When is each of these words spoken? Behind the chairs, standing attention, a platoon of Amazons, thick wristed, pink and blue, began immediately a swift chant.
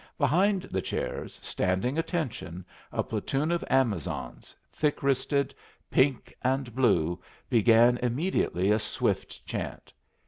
Behind 0.17 0.63
the 0.63 0.81
chairs, 0.81 1.37
standing 1.43 1.95
attention, 1.95 2.65
a 2.91 3.03
platoon 3.03 3.51
of 3.51 3.63
Amazons, 3.69 4.55
thick 4.73 5.03
wristed, 5.03 5.53
pink 5.91 6.33
and 6.41 6.73
blue, 6.73 7.21
began 7.51 7.99
immediately 7.99 8.71
a 8.71 8.79
swift 8.79 9.45
chant. 9.45 9.93